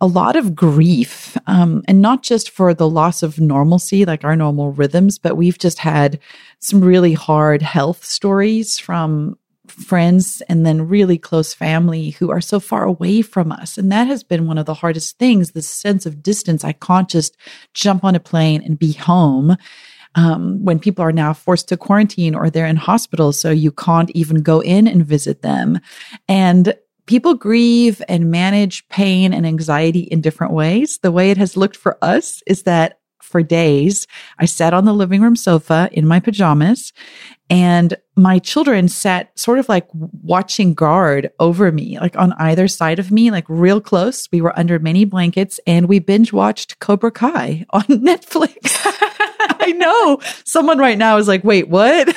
a 0.00 0.06
lot 0.06 0.34
of 0.34 0.54
grief, 0.54 1.36
um, 1.46 1.82
and 1.86 2.00
not 2.00 2.22
just 2.22 2.48
for 2.48 2.72
the 2.72 2.88
loss 2.88 3.22
of 3.22 3.38
normalcy, 3.38 4.06
like 4.06 4.24
our 4.24 4.34
normal 4.34 4.72
rhythms, 4.72 5.18
but 5.18 5.36
we've 5.36 5.58
just 5.58 5.78
had 5.78 6.18
some 6.58 6.80
really 6.80 7.12
hard 7.12 7.60
health 7.60 8.02
stories 8.02 8.78
from 8.78 9.36
friends 9.70 10.42
and 10.48 10.64
then 10.64 10.88
really 10.88 11.18
close 11.18 11.54
family 11.54 12.10
who 12.10 12.30
are 12.30 12.40
so 12.40 12.60
far 12.60 12.84
away 12.84 13.22
from 13.22 13.52
us. 13.52 13.78
And 13.78 13.90
that 13.92 14.06
has 14.06 14.22
been 14.22 14.46
one 14.46 14.58
of 14.58 14.66
the 14.66 14.74
hardest 14.74 15.18
things 15.18 15.52
this 15.52 15.68
sense 15.68 16.06
of 16.06 16.22
distance. 16.22 16.64
I 16.64 16.72
can't 16.72 17.08
just 17.08 17.36
jump 17.74 18.04
on 18.04 18.14
a 18.14 18.20
plane 18.20 18.62
and 18.62 18.78
be 18.78 18.92
home 18.92 19.56
um, 20.14 20.64
when 20.64 20.78
people 20.78 21.04
are 21.04 21.12
now 21.12 21.32
forced 21.32 21.68
to 21.68 21.76
quarantine 21.76 22.34
or 22.34 22.50
they're 22.50 22.66
in 22.66 22.76
hospitals, 22.76 23.38
so 23.38 23.50
you 23.50 23.70
can't 23.70 24.10
even 24.10 24.42
go 24.42 24.60
in 24.60 24.88
and 24.88 25.06
visit 25.06 25.42
them. 25.42 25.78
And 26.28 26.74
people 27.06 27.34
grieve 27.34 28.02
and 28.08 28.30
manage 28.30 28.86
pain 28.88 29.32
and 29.32 29.46
anxiety 29.46 30.00
in 30.00 30.20
different 30.20 30.52
ways. 30.52 30.98
The 30.98 31.12
way 31.12 31.30
it 31.30 31.36
has 31.38 31.56
looked 31.56 31.76
for 31.76 31.96
us 32.02 32.42
is 32.46 32.64
that 32.64 33.00
for 33.22 33.42
days, 33.42 34.06
I 34.38 34.46
sat 34.46 34.72
on 34.72 34.86
the 34.86 34.94
living 34.94 35.20
room 35.20 35.36
sofa 35.36 35.88
in 35.92 36.06
my 36.06 36.18
pajamas 36.18 36.92
and 37.50 37.96
my 38.14 38.38
children 38.38 38.88
sat 38.88 39.36
sort 39.38 39.58
of 39.58 39.68
like 39.68 39.86
watching 39.92 40.74
guard 40.74 41.30
over 41.38 41.72
me, 41.72 41.98
like 41.98 42.16
on 42.16 42.32
either 42.34 42.68
side 42.68 42.98
of 42.98 43.10
me, 43.10 43.30
like 43.30 43.44
real 43.48 43.80
close. 43.80 44.28
We 44.30 44.40
were 44.40 44.58
under 44.58 44.78
many 44.78 45.04
blankets 45.04 45.58
and 45.66 45.88
we 45.88 45.98
binge 45.98 46.32
watched 46.32 46.78
Cobra 46.80 47.10
Kai 47.10 47.64
on 47.70 47.82
Netflix. 47.84 48.76
I 49.60 49.72
know 49.72 50.20
someone 50.44 50.78
right 50.78 50.98
now 50.98 51.16
is 51.16 51.28
like, 51.28 51.44
wait, 51.44 51.68
what? 51.68 52.14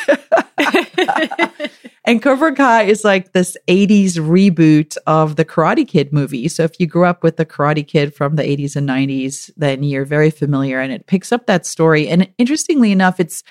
and 2.05 2.21
Cobra 2.21 2.53
Kai 2.55 2.83
is 2.83 3.03
like 3.03 3.31
this 3.31 3.55
80s 3.67 4.13
reboot 4.13 4.97
of 5.07 5.37
the 5.37 5.45
Karate 5.45 5.87
Kid 5.87 6.11
movie. 6.11 6.47
So 6.47 6.63
if 6.63 6.79
you 6.79 6.87
grew 6.87 7.05
up 7.05 7.23
with 7.23 7.37
the 7.37 7.45
Karate 7.45 7.87
Kid 7.87 8.13
from 8.13 8.35
the 8.35 8.43
80s 8.43 8.75
and 8.75 8.87
90s, 8.87 9.49
then 9.55 9.83
you're 9.83 10.05
very 10.05 10.29
familiar 10.29 10.79
and 10.79 10.91
it 10.91 11.07
picks 11.07 11.31
up 11.31 11.45
that 11.45 11.65
story. 11.65 12.07
And 12.07 12.29
interestingly 12.37 12.91
enough, 12.91 13.19
it's 13.19 13.43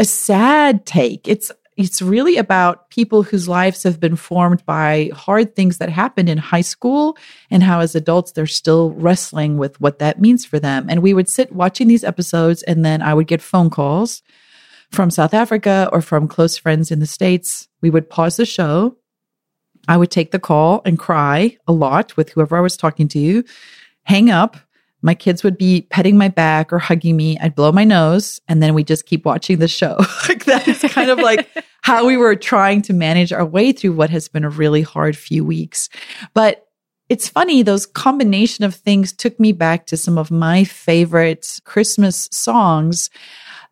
a 0.00 0.04
sad 0.04 0.86
take. 0.86 1.28
It's 1.28 1.52
it's 1.76 2.02
really 2.02 2.36
about 2.36 2.90
people 2.90 3.22
whose 3.22 3.48
lives 3.48 3.82
have 3.84 4.00
been 4.00 4.16
formed 4.16 4.64
by 4.66 5.10
hard 5.14 5.54
things 5.54 5.78
that 5.78 5.88
happened 5.88 6.28
in 6.28 6.36
high 6.36 6.60
school 6.60 7.16
and 7.50 7.62
how 7.62 7.80
as 7.80 7.94
adults 7.94 8.32
they're 8.32 8.46
still 8.46 8.90
wrestling 8.92 9.56
with 9.56 9.80
what 9.80 9.98
that 9.98 10.20
means 10.20 10.44
for 10.44 10.58
them. 10.58 10.86
And 10.90 11.00
we 11.00 11.14
would 11.14 11.28
sit 11.28 11.52
watching 11.52 11.88
these 11.88 12.04
episodes 12.04 12.62
and 12.64 12.84
then 12.84 13.00
I 13.00 13.14
would 13.14 13.28
get 13.28 13.40
phone 13.40 13.70
calls 13.70 14.22
from 14.90 15.10
South 15.10 15.32
Africa 15.32 15.88
or 15.92 16.02
from 16.02 16.28
close 16.28 16.58
friends 16.58 16.90
in 16.90 16.98
the 16.98 17.06
States. 17.06 17.68
We 17.80 17.88
would 17.88 18.10
pause 18.10 18.36
the 18.36 18.44
show. 18.44 18.96
I 19.88 19.96
would 19.96 20.10
take 20.10 20.32
the 20.32 20.38
call 20.38 20.82
and 20.84 20.98
cry 20.98 21.56
a 21.66 21.72
lot 21.72 22.16
with 22.16 22.30
whoever 22.30 22.56
I 22.56 22.60
was 22.60 22.76
talking 22.76 23.08
to, 23.08 23.42
hang 24.02 24.28
up, 24.28 24.58
my 25.02 25.14
kids 25.14 25.42
would 25.42 25.56
be 25.56 25.82
petting 25.90 26.18
my 26.18 26.28
back 26.28 26.72
or 26.72 26.78
hugging 26.78 27.16
me. 27.16 27.38
I'd 27.40 27.54
blow 27.54 27.72
my 27.72 27.84
nose 27.84 28.40
and 28.48 28.62
then 28.62 28.74
we 28.74 28.84
just 28.84 29.06
keep 29.06 29.24
watching 29.24 29.58
the 29.58 29.68
show. 29.68 29.96
like 30.28 30.44
that 30.44 30.68
is 30.68 30.80
kind 30.92 31.10
of 31.10 31.18
like 31.18 31.48
how 31.82 32.06
we 32.06 32.16
were 32.16 32.36
trying 32.36 32.82
to 32.82 32.92
manage 32.92 33.32
our 33.32 33.44
way 33.44 33.72
through 33.72 33.92
what 33.92 34.10
has 34.10 34.28
been 34.28 34.44
a 34.44 34.50
really 34.50 34.82
hard 34.82 35.16
few 35.16 35.44
weeks. 35.44 35.88
But 36.34 36.66
it's 37.08 37.28
funny, 37.28 37.62
those 37.62 37.86
combination 37.86 38.64
of 38.64 38.74
things 38.74 39.12
took 39.12 39.38
me 39.40 39.52
back 39.52 39.86
to 39.86 39.96
some 39.96 40.16
of 40.16 40.30
my 40.30 40.62
favorite 40.64 41.60
Christmas 41.64 42.28
songs 42.30 43.10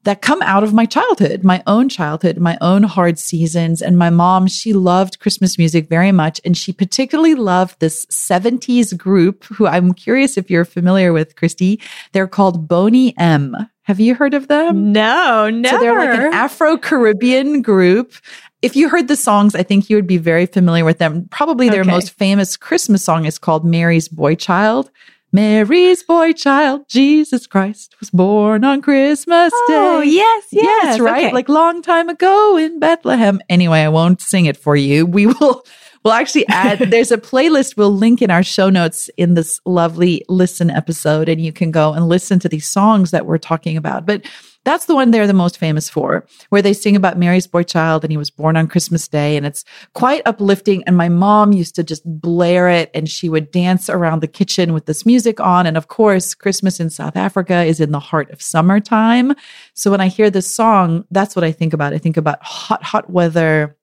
that 0.05 0.23
come 0.23 0.41
out 0.43 0.63
of 0.63 0.73
my 0.73 0.87
childhood, 0.87 1.43
my 1.45 1.63
own 1.67 1.89
childhood, 1.89 2.39
my 2.39 2.57
own 2.61 2.83
hard 2.83 3.19
seasons. 3.19 3.83
And 3.83 3.99
my 3.99 4.11
mom, 4.11 4.47
she 4.47 4.73
loved 4.73 5.19
Christmas 5.19 5.59
music 5.59 5.89
very 5.89 6.13
much. 6.13 6.41
And 6.45 6.57
she 6.57 6.73
particularly 6.73 7.35
loved 7.35 7.81
this 7.81 8.07
70s 8.07 8.97
group 8.97 9.45
who 9.45 9.67
I'm 9.67 9.93
curious 9.93 10.39
if 10.39 10.51
you're 10.51 10.65
familiar 10.65 11.13
with, 11.13 11.37
Christie. 11.37 11.81
They're 12.13 12.29
called 12.29 12.69
Boney 12.69 13.17
M. 13.19 13.57
Have 13.83 14.01
you 14.01 14.15
heard 14.15 14.35
of 14.35 14.49
them? 14.49 14.93
No, 14.93 15.49
no. 15.51 15.71
So 15.71 15.79
they're 15.79 15.99
like 15.99 16.19
an 16.19 16.33
Afro 16.35 16.77
Caribbean 16.77 17.63
group. 17.63 18.13
If 18.61 18.77
you 18.77 18.89
heard 18.89 19.09
the 19.09 19.17
songs, 19.17 19.55
I 19.55 19.63
think 19.63 19.89
you 19.89 19.97
would 19.97 20.07
be 20.07 20.19
very 20.19 20.47
familiar 20.47 20.85
with 20.85 20.99
them. 20.99 21.27
Probably 21.31 21.71
their 21.71 21.81
okay. 21.81 21.91
most 21.91 22.11
famous 22.11 22.57
Christmas 22.57 23.03
song 23.03 23.25
is 23.25 23.39
called 23.39 23.65
Mary's 23.65 24.09
Boy 24.09 24.35
Child. 24.35 24.91
Mary's 25.31 26.03
boy 26.03 26.33
child, 26.33 26.89
Jesus 26.89 27.47
Christ, 27.47 27.95
was 28.01 28.11
born 28.11 28.65
on 28.65 28.81
Christmas 28.81 29.53
oh, 29.55 29.67
Day. 29.69 29.75
Oh, 29.75 30.01
yes, 30.01 30.47
yes. 30.51 30.65
Yes, 30.65 31.01
right? 31.01 31.27
Okay. 31.27 31.35
Like 31.35 31.49
long 31.49 31.83
time 31.83 32.09
ago 32.09 32.57
in 32.57 32.79
Bethlehem. 32.79 33.41
Anyway, 33.49 33.81
I 33.81 33.89
won't 33.89 34.23
sing 34.23 34.47
it 34.47 34.57
for 34.57 34.75
you. 34.75 35.05
We 35.05 35.27
will 35.27 35.65
We'll 36.05 36.15
actually 36.15 36.47
add, 36.49 36.79
there's 36.91 37.11
a 37.11 37.19
playlist 37.19 37.77
we'll 37.77 37.95
link 37.95 38.23
in 38.23 38.31
our 38.31 38.43
show 38.43 38.71
notes 38.71 39.11
in 39.17 39.35
this 39.35 39.61
lovely 39.65 40.25
listen 40.29 40.71
episode, 40.71 41.29
and 41.29 41.41
you 41.41 41.53
can 41.53 41.71
go 41.71 41.93
and 41.93 42.09
listen 42.09 42.39
to 42.41 42.49
these 42.49 42.67
songs 42.67 43.11
that 43.11 43.27
we're 43.27 43.39
talking 43.39 43.77
about. 43.77 44.07
But 44.07 44.25
that's 44.65 44.87
the 44.87 44.95
one 44.95 45.11
they're 45.11 45.27
the 45.27 45.33
most 45.33 45.57
famous 45.57 45.89
for, 45.89 46.27
where 46.51 46.61
they 46.61 46.73
sing 46.73 46.97
about 46.97 47.19
Mary's 47.19 47.47
boy 47.47 47.63
child 47.63 48.05
and 48.05 48.11
he 48.11 48.17
was 48.17 48.31
born 48.31 48.57
on 48.57 48.67
Christmas 48.67 49.09
Day. 49.09 49.37
And 49.37 49.47
it's 49.47 49.65
quite 49.95 50.23
uplifting. 50.27 50.83
And 50.85 50.97
my 50.97 51.09
mom 51.09 51.53
used 51.53 51.75
to 51.77 51.85
just 51.85 52.03
blare 52.05 52.69
it 52.69 52.91
and 52.93 53.09
she 53.09 53.29
would 53.29 53.51
dance 53.51 53.89
around 53.89 54.21
the 54.21 54.29
kitchen 54.29 54.73
with 54.73 54.87
this 54.87 55.07
music 55.07 55.41
on. 55.41 55.67
And 55.67 55.77
of 55.77 55.89
course, 55.89 56.35
Christmas 56.35 56.81
in 56.81 56.91
South 56.91 57.17
Africa 57.17 57.63
is 57.63 57.81
in 57.81 57.93
the 57.93 58.01
heart 58.01 58.31
of 58.31 58.43
summertime. 58.43 59.35
So 59.75 59.91
when 59.91 60.01
I 60.01 60.09
hear 60.09 60.31
this 60.31 60.53
song, 60.53 61.05
that's 61.11 61.35
what 61.35 61.45
I 61.45 61.53
think 61.53 61.73
about. 61.73 61.95
I 61.95 61.99
think 61.99 62.17
about 62.17 62.43
hot, 62.43 62.83
hot 62.83 63.09
weather, 63.09 63.77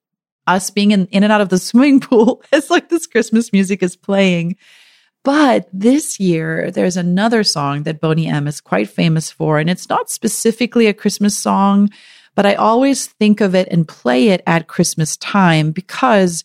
us 0.45 0.69
being 0.69 0.91
in, 0.91 1.07
in 1.07 1.23
and 1.23 1.33
out 1.33 1.41
of 1.41 1.49
the 1.49 1.57
swimming 1.59 1.99
pool 1.99 2.43
as 2.51 2.69
like 2.69 2.89
this 2.89 3.07
Christmas 3.07 3.51
music 3.51 3.81
is 3.81 3.95
playing. 3.95 4.55
But 5.25 5.67
this 5.73 6.19
year, 6.19 6.69
there's 6.69 6.97
another 6.97 7.43
song 7.43 7.81
that 7.83 7.99
Boney 7.99 8.27
M 8.27 8.47
is 8.47 8.61
quite 8.61 8.87
famous 8.87 9.31
for, 9.31 9.57
and 9.57 9.71
it's 9.71 9.89
not 9.89 10.11
specifically 10.11 10.85
a 10.85 10.93
Christmas 10.93 11.35
song, 11.35 11.89
but 12.35 12.45
I 12.45 12.53
always 12.53 13.07
think 13.07 13.41
of 13.41 13.55
it 13.55 13.67
and 13.71 13.87
play 13.87 14.29
it 14.29 14.43
at 14.45 14.67
Christmas 14.67 15.17
time 15.17 15.71
because 15.71 16.43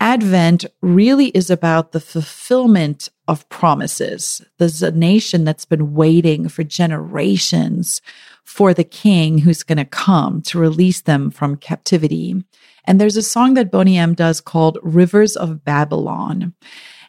Advent 0.00 0.64
really 0.80 1.26
is 1.28 1.50
about 1.50 1.92
the 1.92 2.00
fulfillment 2.00 3.10
of 3.28 3.46
promises. 3.50 4.40
There's 4.56 4.82
a 4.82 4.90
nation 4.90 5.44
that's 5.44 5.66
been 5.66 5.92
waiting 5.92 6.48
for 6.48 6.64
generations 6.64 8.00
for 8.42 8.72
the 8.72 8.84
king 8.84 9.36
who's 9.36 9.62
going 9.62 9.78
to 9.78 9.84
come 9.84 10.40
to 10.42 10.58
release 10.58 11.02
them 11.02 11.30
from 11.30 11.56
captivity. 11.56 12.42
And 12.86 12.98
there's 12.98 13.18
a 13.18 13.22
song 13.22 13.52
that 13.54 13.70
Boney 13.70 13.98
M 13.98 14.14
does 14.14 14.40
called 14.40 14.78
Rivers 14.82 15.36
of 15.36 15.62
Babylon. 15.62 16.54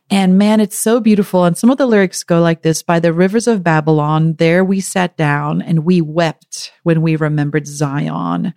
And 0.10 0.38
man, 0.38 0.60
it's 0.60 0.78
so 0.78 1.00
beautiful. 1.00 1.46
And 1.46 1.58
some 1.58 1.72
of 1.72 1.78
the 1.78 1.88
lyrics 1.88 2.24
go 2.24 2.42
like 2.42 2.62
this 2.62 2.84
By 2.84 3.00
the 3.00 3.14
rivers 3.14 3.48
of 3.48 3.64
Babylon, 3.64 4.34
there 4.34 4.64
we 4.64 4.80
sat 4.80 5.18
down 5.18 5.62
and 5.62 5.86
we 5.86 6.02
wept 6.02 6.72
when 6.84 7.02
we 7.02 7.16
remembered 7.16 7.68
Zion. 7.68 8.54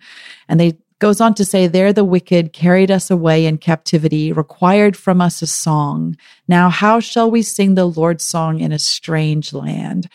And 0.47 0.59
they 0.59 0.77
goes 0.99 1.21
on 1.21 1.33
to 1.35 1.45
say, 1.45 1.65
There 1.65 1.91
the 1.91 2.03
wicked 2.03 2.53
carried 2.53 2.91
us 2.91 3.09
away 3.09 3.45
in 3.45 3.57
captivity, 3.57 4.31
required 4.31 4.95
from 4.95 5.21
us 5.21 5.41
a 5.41 5.47
song. 5.47 6.15
Now, 6.47 6.69
how 6.69 6.99
shall 6.99 7.31
we 7.31 7.41
sing 7.41 7.75
the 7.75 7.85
Lord's 7.85 8.25
song 8.25 8.59
in 8.59 8.71
a 8.71 8.79
strange 8.79 9.51
land? 9.53 10.07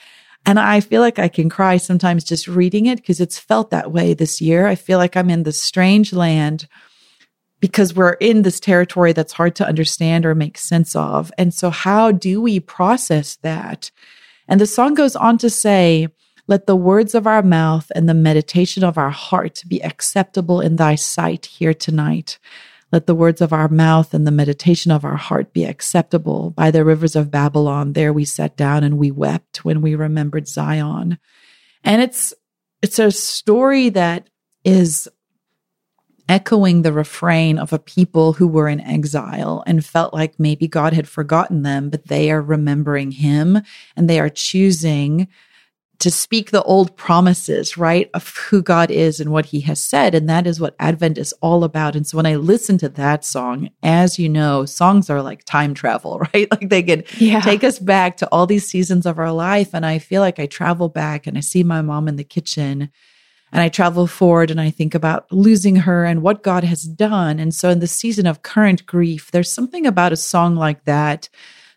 And 0.46 0.60
I 0.60 0.80
feel 0.80 1.00
like 1.00 1.18
I 1.18 1.28
can 1.28 1.48
cry 1.48 1.78
sometimes 1.78 2.22
just 2.22 2.46
reading 2.46 2.84
it 2.86 2.96
because 2.96 3.18
it's 3.18 3.38
felt 3.38 3.70
that 3.70 3.90
way 3.90 4.12
this 4.12 4.42
year. 4.42 4.66
I 4.66 4.74
feel 4.74 4.98
like 4.98 5.16
I'm 5.16 5.30
in 5.30 5.42
the 5.42 5.52
strange 5.52 6.12
land 6.12 6.68
because 7.64 7.94
we're 7.94 8.12
in 8.20 8.42
this 8.42 8.60
territory 8.60 9.14
that's 9.14 9.32
hard 9.32 9.56
to 9.56 9.66
understand 9.66 10.26
or 10.26 10.34
make 10.34 10.58
sense 10.58 10.94
of. 10.94 11.32
And 11.38 11.54
so, 11.54 11.70
how 11.70 12.12
do 12.12 12.42
we 12.42 12.60
process 12.60 13.36
that? 13.36 13.90
And 14.46 14.60
the 14.60 14.66
song 14.66 14.92
goes 14.92 15.16
on 15.16 15.38
to 15.38 15.48
say, 15.48 16.08
Let 16.46 16.66
the 16.66 16.76
words 16.76 17.14
of 17.14 17.26
our 17.26 17.42
mouth 17.42 17.90
and 17.94 18.06
the 18.06 18.12
meditation 18.12 18.84
of 18.84 18.98
our 18.98 19.08
heart 19.08 19.62
be 19.66 19.82
acceptable 19.82 20.60
in 20.60 20.76
thy 20.76 20.94
sight 20.94 21.46
here 21.46 21.72
tonight. 21.72 22.38
Let 22.92 23.06
the 23.06 23.14
words 23.14 23.40
of 23.40 23.54
our 23.54 23.68
mouth 23.68 24.12
and 24.12 24.26
the 24.26 24.30
meditation 24.30 24.92
of 24.92 25.06
our 25.06 25.16
heart 25.16 25.54
be 25.54 25.64
acceptable. 25.64 26.50
By 26.50 26.70
the 26.70 26.84
rivers 26.84 27.16
of 27.16 27.30
Babylon, 27.30 27.94
there 27.94 28.12
we 28.12 28.26
sat 28.26 28.58
down 28.58 28.84
and 28.84 28.98
we 28.98 29.10
wept 29.10 29.64
when 29.64 29.80
we 29.80 29.94
remembered 29.94 30.48
Zion. 30.48 31.16
And 31.82 32.02
it's, 32.02 32.34
it's 32.82 32.98
a 32.98 33.10
story 33.10 33.88
that 33.88 34.28
is 34.66 35.08
echoing 36.28 36.82
the 36.82 36.92
refrain 36.92 37.58
of 37.58 37.72
a 37.72 37.78
people 37.78 38.34
who 38.34 38.48
were 38.48 38.68
in 38.68 38.80
exile 38.80 39.62
and 39.66 39.84
felt 39.84 40.14
like 40.14 40.38
maybe 40.38 40.66
God 40.66 40.92
had 40.92 41.08
forgotten 41.08 41.62
them, 41.62 41.90
but 41.90 42.06
they 42.08 42.30
are 42.30 42.42
remembering 42.42 43.10
him 43.10 43.60
and 43.96 44.08
they 44.08 44.18
are 44.18 44.30
choosing 44.30 45.28
to 46.00 46.10
speak 46.10 46.50
the 46.50 46.62
old 46.64 46.96
promises, 46.96 47.78
right, 47.78 48.10
of 48.14 48.36
who 48.36 48.62
God 48.62 48.90
is 48.90 49.20
and 49.20 49.30
what 49.30 49.46
he 49.46 49.60
has 49.60 49.82
said. 49.82 50.14
And 50.14 50.28
that 50.28 50.46
is 50.46 50.60
what 50.60 50.74
Advent 50.78 51.18
is 51.18 51.32
all 51.40 51.64
about. 51.64 51.94
And 51.94 52.06
so 52.06 52.16
when 52.16 52.26
I 52.26 52.34
listen 52.34 52.78
to 52.78 52.88
that 52.90 53.24
song, 53.24 53.70
as 53.82 54.18
you 54.18 54.28
know, 54.28 54.64
songs 54.64 55.08
are 55.08 55.22
like 55.22 55.44
time 55.44 55.72
travel, 55.72 56.18
right? 56.34 56.50
Like 56.50 56.68
they 56.68 56.82
can 56.82 57.04
yeah. 57.18 57.40
take 57.40 57.64
us 57.64 57.78
back 57.78 58.16
to 58.18 58.28
all 58.32 58.46
these 58.46 58.66
seasons 58.66 59.06
of 59.06 59.18
our 59.18 59.32
life. 59.32 59.70
And 59.72 59.86
I 59.86 59.98
feel 59.98 60.20
like 60.20 60.38
I 60.38 60.46
travel 60.46 60.88
back 60.88 61.26
and 61.26 61.38
I 61.38 61.40
see 61.40 61.62
my 61.62 61.80
mom 61.80 62.08
in 62.08 62.16
the 62.16 62.24
kitchen 62.24 62.90
and 63.54 63.62
I 63.62 63.68
travel 63.68 64.08
forward 64.08 64.50
and 64.50 64.60
I 64.60 64.70
think 64.70 64.96
about 64.96 65.30
losing 65.30 65.76
her 65.76 66.04
and 66.04 66.22
what 66.22 66.42
God 66.42 66.64
has 66.64 66.82
done. 66.82 67.38
And 67.38 67.54
so 67.54 67.70
in 67.70 67.78
the 67.78 67.86
season 67.86 68.26
of 68.26 68.42
current 68.42 68.84
grief, 68.84 69.30
there's 69.30 69.50
something 69.50 69.86
about 69.86 70.12
a 70.12 70.16
song 70.16 70.56
like 70.56 70.84
that 70.84 71.28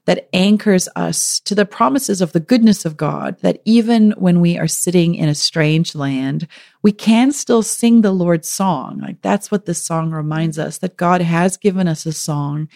that 0.05 0.27
anchors 0.34 0.88
us 0.96 1.39
to 1.41 1.53
the 1.53 1.65
promises 1.65 2.22
of 2.22 2.31
the 2.31 2.39
goodness 2.39 2.86
of 2.86 2.98
God, 2.98 3.39
that 3.41 3.62
even 3.65 4.12
when 4.12 4.39
we 4.39 4.57
are 4.57 4.67
sitting 4.67 5.15
in 5.15 5.29
a 5.29 5.36
strange 5.36 5.93
land, 5.93 6.48
we 6.81 6.93
can 6.93 7.31
still 7.31 7.62
sing 7.62 8.01
the 8.01 8.12
Lord's 8.12 8.50
song. 8.50 9.00
Like 9.00 9.22
that's 9.22 9.51
what 9.51 9.65
this 9.65 9.84
song 9.84 10.12
reminds 10.12 10.57
us 10.57 10.79
that 10.79 10.98
God 10.98 11.22
has 11.22 11.57
given 11.57 11.88
us 11.88 12.05
a 12.05 12.13
song 12.13 12.69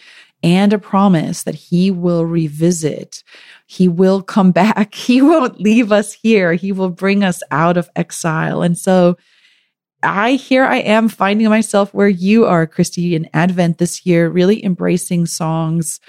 and 0.44 0.74
a 0.74 0.80
promise 0.80 1.44
that 1.44 1.56
he 1.56 1.92
will 1.92 2.26
revisit. 2.26 3.24
He 3.68 3.88
will 3.88 4.22
come 4.22 4.52
back. 4.64 4.94
He 4.94 5.22
won't 5.22 5.60
leave 5.60 5.92
us 5.92 6.14
here. 6.14 6.54
He 6.54 6.72
will 6.72 6.90
bring 6.90 7.24
us 7.24 7.42
out 7.52 7.78
of 7.78 7.90
exile. 7.96 8.62
And 8.62 8.78
so 8.78 9.18
I 10.04 10.32
here 10.32 10.64
I 10.64 10.78
am 10.78 11.10
finding 11.10 11.48
myself 11.50 11.94
where 11.94 12.10
you 12.10 12.46
are, 12.46 12.66
Christie, 12.66 13.16
in 13.16 13.30
Advent 13.34 13.78
this 13.78 14.06
year, 14.06 14.30
really 14.30 14.64
embracing 14.66 15.28
songs 15.28 16.00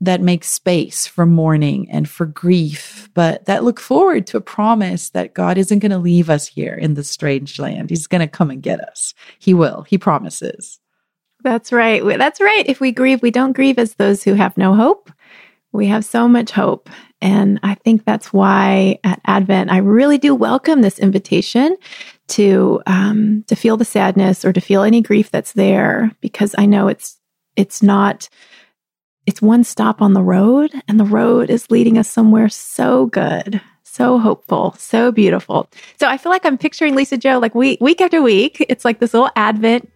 that 0.00 0.22
make 0.22 0.44
space 0.44 1.06
for 1.06 1.26
mourning 1.26 1.88
and 1.90 2.08
for 2.08 2.24
grief, 2.24 3.10
but 3.14 3.44
that 3.44 3.64
look 3.64 3.78
forward 3.78 4.26
to 4.26 4.38
a 4.38 4.40
promise 4.40 5.10
that 5.10 5.34
God 5.34 5.58
isn't 5.58 5.80
going 5.80 5.90
to 5.90 5.98
leave 5.98 6.30
us 6.30 6.46
here 6.46 6.74
in 6.74 6.94
this 6.94 7.10
strange 7.10 7.58
land. 7.58 7.90
He's 7.90 8.06
going 8.06 8.22
to 8.22 8.26
come 8.26 8.50
and 8.50 8.62
get 8.62 8.80
us. 8.80 9.14
He 9.38 9.52
will. 9.52 9.82
He 9.82 9.98
promises. 9.98 10.80
That's 11.42 11.72
right. 11.72 12.02
That's 12.18 12.40
right. 12.40 12.64
If 12.66 12.80
we 12.80 12.92
grieve, 12.92 13.22
we 13.22 13.30
don't 13.30 13.52
grieve 13.52 13.78
as 13.78 13.94
those 13.94 14.22
who 14.22 14.34
have 14.34 14.56
no 14.56 14.74
hope. 14.74 15.10
We 15.72 15.86
have 15.86 16.04
so 16.04 16.28
much 16.28 16.50
hope. 16.50 16.90
And 17.20 17.60
I 17.62 17.74
think 17.74 18.04
that's 18.04 18.32
why 18.32 18.98
at 19.04 19.20
Advent, 19.24 19.70
I 19.70 19.78
really 19.78 20.18
do 20.18 20.34
welcome 20.34 20.82
this 20.82 20.98
invitation 20.98 21.76
to 22.28 22.82
um, 22.86 23.44
to 23.46 23.56
feel 23.56 23.76
the 23.76 23.84
sadness 23.84 24.44
or 24.44 24.52
to 24.52 24.60
feel 24.60 24.82
any 24.82 25.00
grief 25.00 25.30
that's 25.30 25.52
there, 25.52 26.10
because 26.20 26.54
I 26.58 26.66
know 26.66 26.88
it's 26.88 27.18
it's 27.56 27.82
not 27.82 28.28
it's 29.26 29.42
one 29.42 29.64
stop 29.64 30.00
on 30.00 30.12
the 30.14 30.22
road, 30.22 30.72
and 30.88 30.98
the 30.98 31.04
road 31.04 31.50
is 31.50 31.70
leading 31.70 31.98
us 31.98 32.08
somewhere 32.08 32.48
so 32.48 33.06
good, 33.06 33.60
so 33.82 34.18
hopeful, 34.18 34.74
so 34.78 35.12
beautiful. 35.12 35.68
So 35.98 36.08
I 36.08 36.16
feel 36.16 36.30
like 36.30 36.46
I'm 36.46 36.58
picturing 36.58 36.94
Lisa 36.94 37.16
Jo 37.18 37.38
like 37.38 37.54
week 37.54 37.80
week 37.80 38.00
after 38.00 38.22
week. 38.22 38.64
It's 38.68 38.84
like 38.84 38.98
this 38.98 39.12
little 39.12 39.30
Advent 39.36 39.90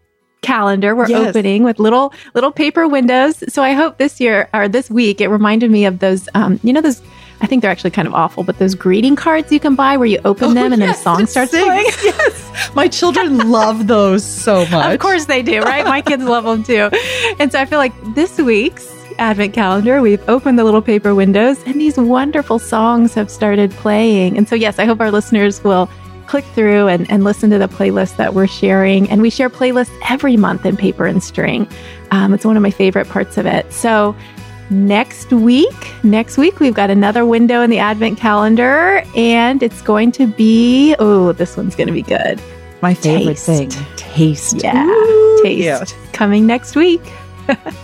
calendar 0.45 0.95
we're 0.95 1.09
Yes. 1.09 1.29
opening 1.29 1.65
with 1.65 1.79
little 1.79 2.13
little 2.35 2.51
paper 2.53 2.87
windows. 2.89 3.43
So 3.49 3.63
I 3.63 3.73
hope 3.73 3.99
this 3.99 4.21
year 4.21 4.49
or 4.55 4.69
this 4.69 4.91
week 4.91 5.21
it 5.21 5.29
reminded 5.29 5.71
me 5.71 5.85
of 5.87 5.99
those 5.99 6.29
um, 6.35 6.61
you 6.63 6.73
know 6.73 6.81
those 6.81 7.03
I 7.41 7.47
think 7.47 7.63
they're 7.63 7.71
actually 7.71 7.91
kind 7.91 8.07
of 8.09 8.15
awful, 8.15 8.43
but 8.45 8.59
those 8.59 8.75
greeting 8.75 9.17
cards 9.17 9.51
you 9.53 9.61
can 9.61 9.75
buy 9.75 9.97
where 9.97 10.07
you 10.07 10.19
open 10.25 10.55
them 10.55 10.73
and 10.73 10.81
then 10.81 10.89
a 10.89 10.93
Oh, 10.93 10.97
song 10.97 11.27
starts 11.27 11.51
sings. 11.51 11.65
playing. 11.65 11.87
Yes. 12.05 12.71
My 12.75 12.89
children 12.89 13.51
love 13.59 13.87
those 13.87 14.25
so 14.25 14.65
much. 14.67 14.95
Of 14.95 15.01
course 15.01 15.27
they 15.27 15.43
do, 15.43 15.61
right? 15.61 15.85
My 15.85 16.01
kids 16.01 16.23
love 16.25 16.45
them 16.45 16.63
too. 16.63 16.89
And 17.41 17.51
so 17.53 17.61
I 17.61 17.67
feel 17.67 17.79
like 17.79 17.93
this 18.15 18.39
week's 18.39 18.89
Advent 19.19 19.53
calendar, 19.53 20.01
we've 20.01 20.27
opened 20.29 20.59
the 20.59 20.65
little 20.65 20.83
paper 20.83 21.15
windows 21.15 21.63
and 21.67 21.81
these 21.81 21.97
wonderful 21.99 22.59
songs 22.59 23.15
have 23.15 23.31
started 23.31 23.71
playing. 23.73 24.37
And 24.39 24.49
so, 24.49 24.55
yes, 24.55 24.79
I 24.79 24.85
hope 24.87 25.01
our 25.01 25.11
listeners 25.11 25.63
will 25.63 25.89
click 26.27 26.45
through 26.47 26.89
and, 26.89 27.11
and 27.11 27.25
listen 27.25 27.51
to 27.51 27.59
the 27.59 27.69
playlist 27.69 28.17
that 28.17 28.35
we're 28.35 28.47
sharing. 28.47 29.09
And 29.11 29.23
we 29.23 29.31
share 29.31 29.51
playlists 29.51 29.97
every 30.09 30.37
month 30.37 30.67
in 30.67 30.77
paper 30.77 31.07
and 31.07 31.23
string. 31.23 31.69
Um, 32.11 32.35
it's 32.35 32.45
one 32.45 32.57
of 32.57 32.63
my 32.63 32.71
favorite 32.71 33.09
parts 33.09 33.39
of 33.39 33.47
it. 33.47 33.73
So, 33.73 34.15
next 34.71 35.33
week, 35.33 35.75
next 36.05 36.39
week, 36.39 36.61
we've 36.61 36.75
got 36.75 36.91
another 36.91 37.27
window 37.27 37.61
in 37.63 37.71
the 37.71 37.79
Advent 37.79 38.19
calendar 38.19 39.05
and 39.15 39.63
it's 39.63 39.83
going 39.83 40.13
to 40.13 40.27
be, 40.27 40.95
oh, 40.99 41.33
this 41.33 41.57
one's 41.57 41.75
going 41.77 41.89
to 41.89 41.93
be 41.93 42.03
good. 42.03 42.41
My 42.81 42.95
favorite 42.95 43.37
Taste. 43.39 43.47
thing. 43.47 43.71
Taste. 43.97 44.63
Yeah, 44.63 44.85
Ooh, 44.87 45.41
taste 45.43 45.59
yes. 45.59 45.95
coming 46.13 46.47
next 46.47 46.77
week. 46.77 47.03